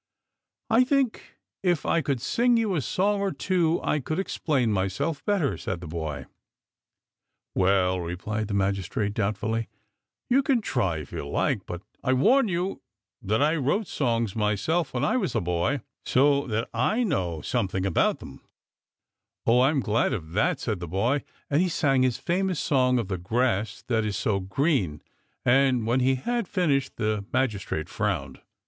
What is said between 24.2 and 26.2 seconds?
green, and when he